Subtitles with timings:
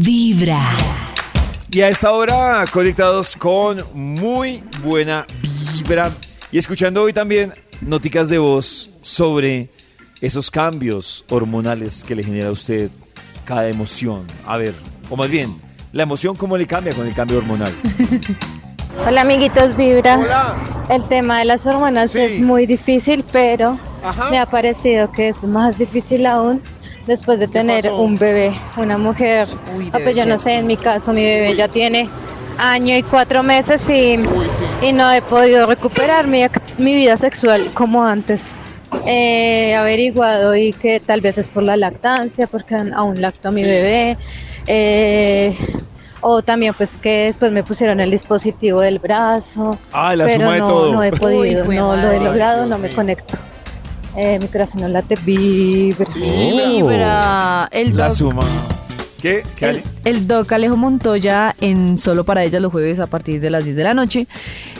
[0.00, 0.60] Vibra.
[1.70, 6.10] Y a esta hora conectados con muy buena vibra
[6.50, 9.68] y escuchando hoy también noticas de voz sobre
[10.20, 12.90] esos cambios hormonales que le genera a usted
[13.44, 14.26] cada emoción.
[14.46, 14.74] A ver,
[15.10, 15.54] o más bien,
[15.92, 17.72] la emoción cómo le cambia con el cambio hormonal.
[19.06, 20.56] Hola amiguitos Vibra.
[20.88, 22.18] El tema de las hormonas Sí.
[22.18, 24.28] es muy difícil, pero Ajá.
[24.30, 26.60] me ha parecido que es más difícil aún
[27.06, 27.96] después de tener pasó?
[28.00, 29.48] un bebé, una mujer.
[29.76, 32.08] Uy, Ah, pues yo no sé, en mi caso mi bebé ya tiene
[32.58, 34.18] año y cuatro meses y,
[34.86, 38.42] y no he podido recuperar mi, ac- mi vida sexual como antes.
[39.06, 43.62] He averiguado y que tal vez es por la lactancia, porque aún lacto a mi
[43.62, 44.16] bebé.
[44.66, 45.56] eh,
[46.26, 49.76] o también pues que después me pusieron el dispositivo del brazo.
[49.92, 50.92] Ah, la pero suma de no, todo.
[50.94, 53.34] no he podido, Uy, no lo he logrado, no me conecto.
[54.16, 56.08] Eh, mi corazón no late, vibra.
[56.14, 57.68] Vibra.
[57.72, 58.42] El La doc, suma.
[59.20, 59.42] ¿Qué?
[59.56, 63.48] ¿Qué el, el doc Alejo Montoya en Solo para Ellas los jueves a partir de
[63.48, 64.26] las 10 de la noche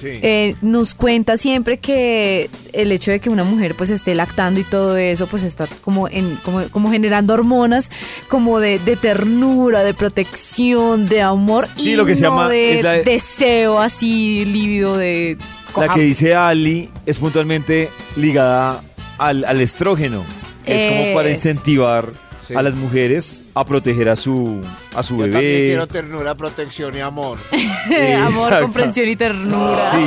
[0.00, 0.08] Sí.
[0.20, 4.64] eh, nos cuenta siempre que el hecho de que una mujer pues esté lactando y
[4.64, 7.88] todo eso pues está como en como, como generando hormonas
[8.26, 12.48] como de, de ternura, de protección, de amor Sí, y lo que se no llama-
[12.48, 15.38] de, es la de- deseo así lívido de
[15.76, 18.82] La que dice Ali es puntualmente ligada
[19.26, 20.24] al, al estrógeno.
[20.66, 22.10] Es como para incentivar
[22.42, 22.54] Sí.
[22.56, 24.60] a las mujeres a proteger a su,
[24.96, 25.66] a su Yo también bebé.
[25.68, 27.38] quiero ternura, protección y amor.
[28.26, 29.90] amor, comprensión y ternura.
[29.92, 29.98] Sí,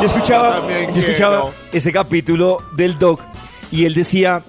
[0.00, 3.20] yo escuchaba, yo escuchaba ese capítulo del doc
[3.72, 4.42] y él decía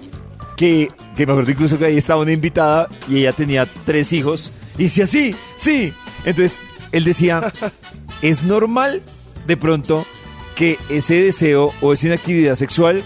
[0.56, 4.52] que, que me acuerdo incluso que ahí estaba una invitada y ella tenía tres hijos
[4.78, 5.92] y decía, sí, sí.
[6.24, 6.60] Entonces
[6.92, 7.52] él decía,
[8.22, 9.02] es normal
[9.48, 10.06] de pronto
[10.54, 13.02] que ese deseo o esa inactividad sexual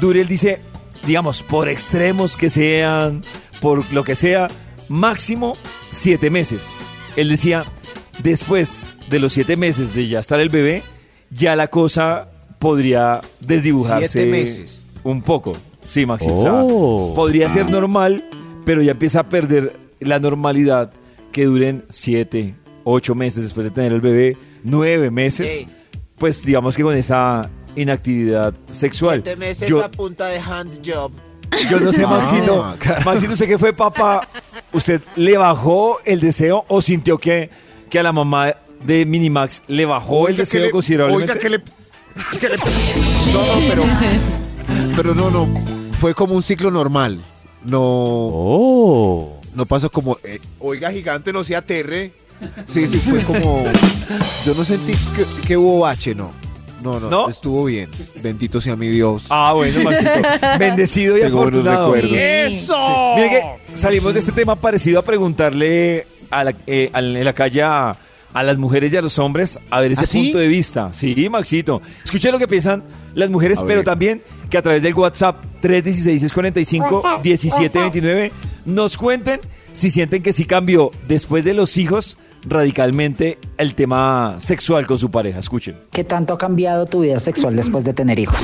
[0.00, 0.58] dure, él dice,
[1.06, 3.22] digamos, por extremos que sean,
[3.60, 4.48] por lo que sea,
[4.88, 5.56] máximo
[5.90, 6.76] siete meses.
[7.16, 7.64] Él decía,
[8.22, 10.82] después de los siete meses de ya estar el bebé,
[11.30, 12.28] ya la cosa
[12.58, 14.80] podría desdibujarse Siete meses.
[15.04, 15.56] un poco.
[15.86, 16.28] Sí, Maxi.
[16.30, 17.12] o sea, Oh.
[17.16, 18.24] podría ser normal,
[18.64, 20.92] pero ya empieza a perder la normalidad
[21.32, 25.66] que duren siete, ocho meses después de tener el bebé, nueve meses.
[26.18, 29.22] Pues digamos que con esa inactividad sexual.
[29.24, 31.12] Siete meses Yo, a punta de hand job.
[31.70, 32.08] yo no sé, Ah.
[32.10, 32.76] Maxito.
[33.04, 34.26] Maxito, usted que fue papá,
[34.72, 37.50] ¿usted le bajó el deseo o sintió que,
[37.88, 38.54] que a la mamá
[38.84, 41.32] de Minimax le bajó el deseo que le- considerablemente?
[41.32, 41.62] Oiga, que le,
[42.40, 43.82] que le- No, no, pero...
[44.96, 45.48] Pero no, no.
[46.00, 47.20] Fue como un ciclo normal.
[47.64, 47.80] No...
[47.82, 49.40] Oh.
[49.54, 50.16] No pasó como...
[50.24, 52.12] eh, oiga, gigante, no se aterre.
[52.66, 53.64] Sí, sí, fue como...
[54.46, 56.30] Yo no sentí que, que hubo bache, no.
[56.82, 57.28] No, no, ¿No?
[57.28, 57.88] estuvo bien.
[58.22, 59.26] Bendito sea mi Dios.
[59.30, 60.10] Ah, bueno, Maxito.
[60.58, 61.94] Bendecido y Tengo buenos afortunado.
[61.94, 62.52] recuerdos.
[62.52, 62.66] Sí.
[63.16, 63.42] Mire que
[63.76, 67.96] salimos de este tema parecido a preguntarle a la, eh, al- en la calle a,
[68.32, 70.22] a las mujeres y a los hombres a ver ese ¿Ah, sí?
[70.24, 70.90] punto de vista.
[70.92, 71.80] Sí, Maxito.
[72.04, 72.82] Escuché lo que piensan
[73.14, 73.84] las mujeres, A pero ver.
[73.84, 78.30] también que a través del WhatsApp 316-645-1729
[78.64, 79.40] nos cuenten
[79.72, 85.10] si sienten que sí cambió después de los hijos radicalmente el tema sexual con su
[85.10, 85.38] pareja.
[85.38, 85.76] Escuchen.
[85.92, 88.36] ¿Qué tanto ha cambiado tu vida sexual después de tener hijos?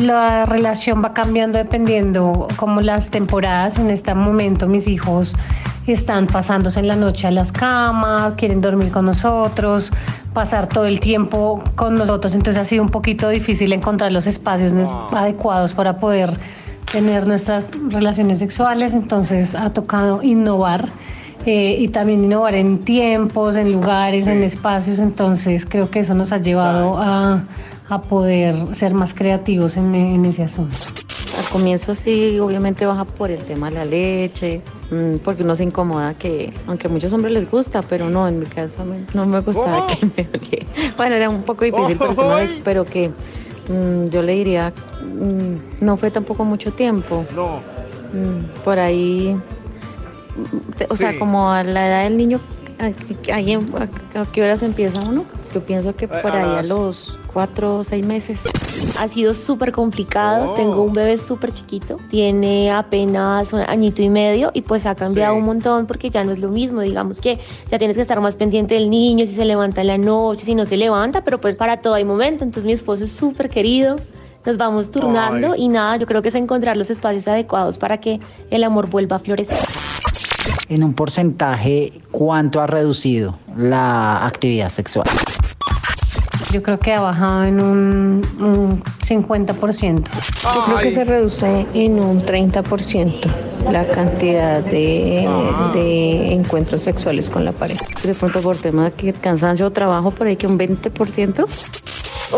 [0.00, 3.78] La relación va cambiando dependiendo como las temporadas.
[3.78, 5.34] En este momento mis hijos
[5.86, 9.90] están pasándose en la noche a las camas, quieren dormir con nosotros,
[10.32, 12.34] pasar todo el tiempo con nosotros.
[12.34, 16.38] Entonces ha sido un poquito difícil encontrar los espacios nes- adecuados para poder
[16.92, 18.92] tener nuestras relaciones sexuales.
[18.92, 20.92] Entonces ha tocado innovar.
[21.46, 24.98] Eh, y también innovar en tiempos, en lugares, en espacios.
[24.98, 27.44] Entonces creo que eso nos ha llevado a,
[27.88, 30.76] a poder ser más creativos en, en ese asunto.
[31.38, 35.62] Al comienzo sí, obviamente baja por el tema de la leche, mm, porque uno se
[35.64, 39.24] incomoda que, aunque a muchos hombres les gusta, pero no, en mi caso me- no
[39.26, 39.86] me gustaba ¿Cómo?
[39.86, 42.60] que me que- Bueno, era un poco difícil, tema de- ¡Ay!
[42.64, 43.08] pero que
[43.68, 47.60] mm, yo le diría, mm, no fue tampoco mucho tiempo, No.
[48.64, 49.34] por ahí,
[50.88, 52.40] o sea, como a la edad del niño,
[52.78, 52.90] ¿a,
[53.22, 55.24] qué- ahí en- a- a qué horas empieza uno?
[55.54, 58.40] Yo pienso que por a ahí a los cuatro o seis meses.
[58.98, 60.52] Ha sido súper complicado.
[60.52, 60.54] Oh.
[60.54, 61.96] Tengo un bebé súper chiquito.
[62.08, 65.38] Tiene apenas un añito y medio y pues ha cambiado Sí.
[65.40, 66.80] un montón porque ya no es lo mismo.
[66.80, 67.38] Digamos que
[67.70, 70.54] ya tienes que estar más pendiente del niño, si se levanta en la noche, si
[70.54, 72.44] no se levanta, pero pues para todo hay momento.
[72.44, 73.96] Entonces mi esposo es súper querido.
[74.46, 75.64] Nos vamos turnando Ay.
[75.64, 78.20] y nada, yo creo que es encontrar los espacios adecuados para que
[78.50, 79.58] el amor vuelva a florecer.
[80.70, 85.04] En un porcentaje, ¿cuánto ha reducido la actividad sexual?
[86.52, 90.04] Yo creo que ha bajado en un, un 50%.
[90.44, 93.12] Yo creo que se reduce en un 30%
[93.68, 95.28] la cantidad de,
[95.74, 97.84] de encuentros sexuales con la pareja.
[98.04, 101.46] De pronto por tema de cansancio o trabajo, por ahí que un 20%.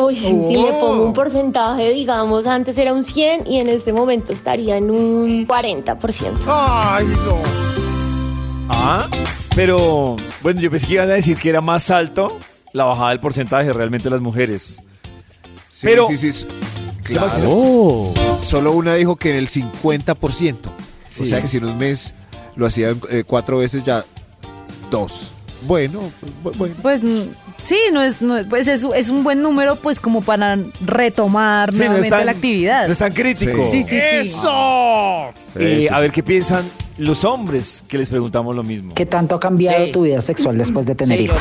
[0.02, 4.32] Uy, si le pongo un porcentaje, digamos, antes era un 100 y en este momento
[4.32, 6.30] estaría en un 40%.
[6.46, 7.81] Ay, no.
[8.74, 9.08] Ah,
[9.54, 12.38] pero bueno, yo pensé que iban a decir que era más alto
[12.72, 14.84] la bajada del porcentaje realmente de las mujeres.
[15.70, 16.46] Sí, Pero- sí, sí.
[17.04, 17.32] Claro.
[17.46, 18.14] Oh.
[18.42, 20.70] Solo una dijo que en el 50%.
[21.10, 21.22] Sí.
[21.24, 22.14] O sea que si en un mes
[22.54, 24.04] lo hacía eh, cuatro veces ya
[24.90, 25.32] dos.
[25.62, 26.00] Bueno,
[26.44, 26.74] bu- bueno.
[26.80, 27.22] Pues mm,
[27.62, 31.72] sí, no es, no es- pues es, es un buen número pues como para retomar
[31.72, 32.86] Sí, no es nuevamente tan- la actividad.
[32.86, 33.68] No es tan crítico.
[33.70, 33.96] Sí, sí, sí.
[33.96, 34.20] Eh,
[35.86, 36.64] Eso a ver qué piensan
[37.02, 38.94] los hombres que les preguntamos lo mismo.
[38.94, 41.38] ¿Qué tanto ha cambiado tu vida sexual después de tener hijos?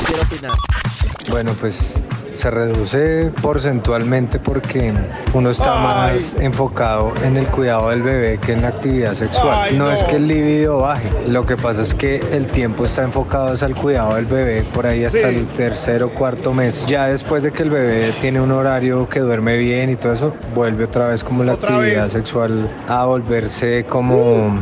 [1.29, 1.95] Bueno, pues
[2.33, 4.91] se reduce porcentualmente porque
[5.33, 9.67] uno está más enfocado en el cuidado del bebé que en la actividad sexual.
[9.69, 9.91] Ay, no, no.
[9.91, 13.61] es que el libido baje, lo que pasa es que el tiempo está enfocado es
[13.63, 15.35] al cuidado del bebé por ahí hasta Sí.
[15.35, 16.83] el tercer o cuarto mes.
[16.87, 20.33] Ya después de que el bebé tiene un horario que duerme bien y todo eso,
[20.55, 22.11] vuelve otra vez como la actividad vez.
[22.13, 24.59] sexual a volverse como,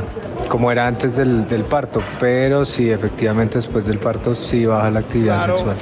[0.50, 2.02] como era antes del, del parto.
[2.20, 5.58] Pero sí, efectivamente después del parto sí baja la actividad Claro.
[5.58, 5.78] sexual.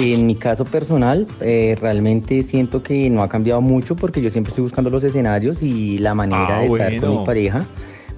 [0.00, 4.50] En mi caso personal, eh, realmente siento que no ha cambiado mucho porque yo siempre
[4.50, 7.64] estoy buscando los escenarios y la manera Ah, de estar con mi pareja.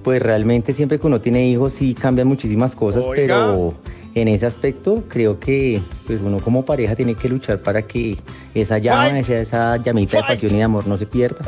[0.03, 3.21] Pues realmente siempre que uno tiene hijos sí cambian muchísimas cosas, Oiga.
[3.35, 3.73] pero
[4.13, 8.17] en ese aspecto creo que pues uno como pareja tiene que luchar para que
[8.53, 11.39] esa llama, esa, esa llamita de pasión y de amor no se pierda.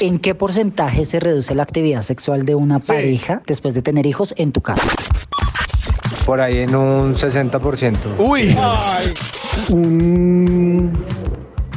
[0.00, 2.86] ¿En qué porcentaje se reduce la actividad sexual de una Sí.
[2.88, 4.82] pareja después de tener hijos en tu caso?
[6.26, 8.14] Por ahí en un 60%.
[8.18, 8.56] Uy,
[9.68, 10.92] Un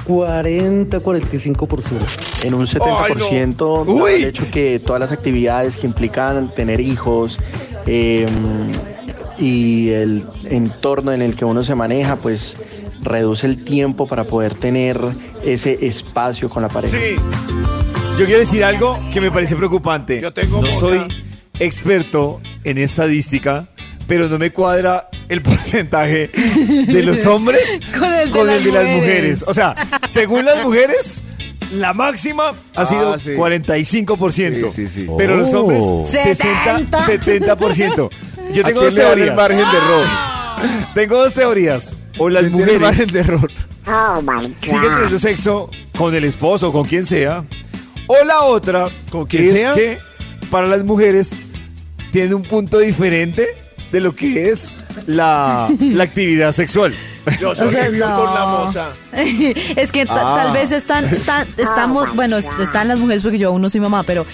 [0.08, 2.44] 40-45%.
[2.44, 3.96] En un 70% Uy.
[3.96, 7.40] dado el hecho que todas las actividades que implican tener hijos
[7.88, 8.28] eh,
[9.40, 12.56] y el entorno en el que uno se maneja, pues
[13.02, 15.00] reduce el tiempo para poder tener
[15.44, 16.98] ese espacio con la pareja.
[16.98, 17.16] sí.
[18.18, 20.22] Yo quiero decir algo que me parece preocupante.
[20.22, 21.02] Yo tengo no soy
[21.60, 23.68] experto en estadística,
[24.08, 28.64] pero no me cuadra el porcentaje de los hombres Con el de con las el
[28.64, 28.96] de las mujeres.
[29.02, 29.44] mujeres.
[29.48, 29.76] O sea,
[30.08, 31.24] según las mujeres,
[31.74, 33.32] la máxima ha Ah, sido sí.
[33.32, 34.70] 45%.
[34.70, 35.08] Sí, sí, sí.
[35.18, 35.62] Pero los Oh.
[35.66, 38.10] hombres, 60, 70%.
[38.54, 39.36] Yo tengo ¿A dos dan el teorías.
[39.36, 40.06] margen de error?
[40.94, 41.96] Tengo dos teorías.
[42.18, 43.52] O las ¿Quién tiene el margen mujeres de error?
[44.62, 47.44] siguen teniendo sexo con el esposo o con quien sea.
[48.08, 49.74] O la otra, ¿Con quien es sea?
[49.74, 49.98] que
[50.52, 51.42] para las mujeres
[52.12, 53.48] tiene un punto diferente
[53.92, 54.72] de lo que es
[55.08, 56.94] la, la actividad sexual.
[57.40, 58.16] Yo O sea, no.
[58.18, 58.90] con la moza.
[59.76, 60.36] es que Ah.
[60.44, 63.80] tal vez están, tan- estamos, bueno, es- están las mujeres porque yo aún no soy
[63.82, 64.26] mamá, pero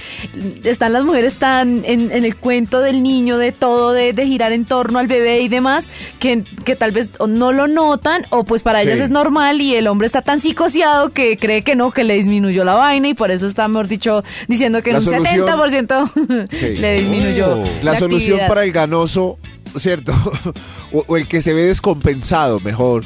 [0.63, 4.51] están las mujeres tan en, en el cuento del niño, de todo, de, de girar
[4.51, 5.89] en torno al bebé y demás,
[6.19, 9.03] que, que tal vez o no lo notan o pues para ellas Sí.
[9.05, 12.63] es normal y el hombre está tan psicoseado que cree que no, que le disminuyó
[12.63, 16.47] la vaina y por eso está, mejor dicho, diciendo que La en un solución- 70%
[16.49, 16.67] Sí.
[16.77, 17.61] le disminuyó.
[17.61, 17.63] Oh.
[17.83, 18.47] La, solución actividad.
[18.47, 19.37] para el ganoso,
[19.77, 20.13] ¿cierto?
[20.91, 23.03] o, o el que se ve descompensado, mejor,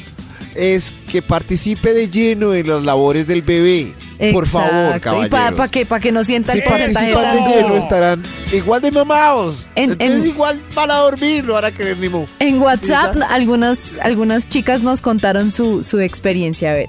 [0.55, 3.93] es que participe de lleno en las labores del bebé.
[4.31, 5.27] Por favor, caballeros.
[5.27, 8.23] Y para que, pa' que no sienta si el porcentaje tan de lleno estarán
[8.53, 9.65] igual de mamados.
[9.75, 12.25] En- Entonces en- igual para dormir, no hará que ni mo.
[12.39, 16.71] En WhatsApp, algunas, algunas chicas nos contaron su, su experiencia.
[16.71, 16.87] A ver.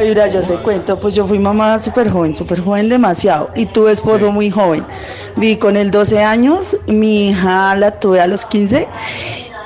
[0.00, 3.92] Mira, yo te cuento, pues yo fui mamá súper joven, súper joven demasiado, y tuve
[3.92, 4.84] esposo muy joven.
[5.36, 8.88] Vi con él 12 años, mi hija la tuve a los 15,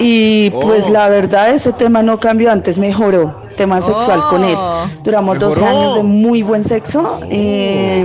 [0.01, 0.93] y pues Oh.
[0.93, 4.57] la verdad ese tema no cambió, antes mejoró, tema sexual con él.
[4.59, 4.85] Oh.
[5.05, 5.79] Duramos 12 ¿Mejoró?
[5.81, 7.21] años de muy buen sexo.
[7.31, 8.05] eh,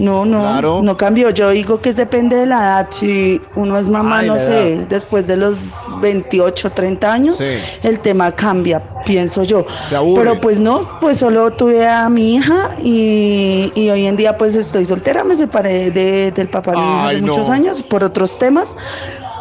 [0.00, 0.80] no, no, Claro.
[0.82, 1.30] no cambió.
[1.30, 2.88] Yo digo que depende de la edad.
[2.90, 4.86] Si uno es mamá, Ay, no sé, edad.
[4.88, 7.44] después de los 28, 30 años, Sí.
[7.82, 9.64] el tema cambia, pienso yo.
[9.88, 9.96] Se.
[10.16, 14.54] Pero pues no, pues solo tuve a mi hija y, y hoy en día pues
[14.56, 17.32] estoy soltera, me separé de- del papá de mi hija Ay, hace no.
[17.32, 18.76] muchos años por otros temas.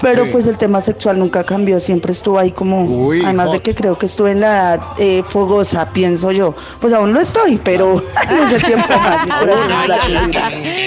[0.01, 0.29] Pero Sí.
[0.31, 3.97] pues el tema sexual nunca cambió, siempre estuvo ahí como, Uy, además de que creo
[3.97, 6.55] que estuve en la edad eh, fogosa, pienso yo.
[6.79, 9.27] Pues aún lo estoy, pero en ese tiempo más.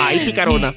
[0.02, 0.75] Ay, picarona.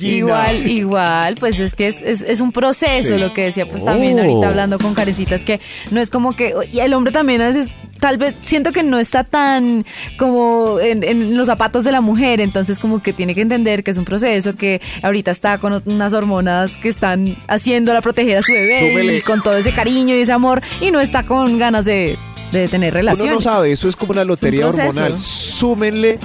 [0.00, 3.18] Igual, igual, pues es que es, es, es un proceso, Sí.
[3.20, 4.22] lo que decía pues también Oh.
[4.22, 5.60] ahorita hablando con Karencita, es que
[5.90, 7.68] no es como que, y el hombre también a veces
[8.00, 9.84] tal vez siento que no está tan
[10.18, 13.90] como en, en los zapatos de la mujer, entonces como que tiene que entender que
[13.90, 18.52] es un proceso, que ahorita está con unas hormonas que están haciéndola proteger a su
[18.52, 19.16] bebé Súmele.
[19.18, 22.18] y con todo ese cariño y ese amor y no está con ganas de,
[22.52, 23.32] de tener relaciones.
[23.32, 25.18] Uno no sabe, eso es como una lotería hormonal.
[25.18, 26.18] Súmenle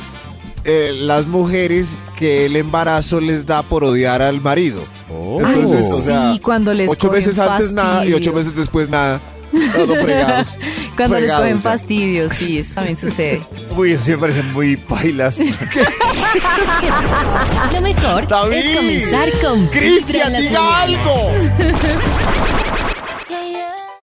[0.65, 4.81] eh, las mujeres que el embarazo les da por odiar al marido.
[5.09, 8.89] Entonces, Ay, o sea, sí, cuando les ocho meses antes nada y ocho meses después
[8.89, 9.19] nada.
[10.01, 10.57] Fregados.
[10.95, 11.61] Cuando les cogen ya.
[11.61, 13.41] fastidio, sí, eso también sucede.
[13.77, 15.39] Uy, eso sí me parece muy pailas.
[17.73, 18.57] Lo mejor David.
[18.57, 20.83] es comenzar con Cristian, diga mañanas.
[20.83, 22.42] algo.